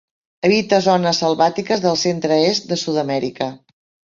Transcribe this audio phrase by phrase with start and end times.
[0.47, 3.53] Habita zones selvàtiques del centre-est de Sud-amèrica.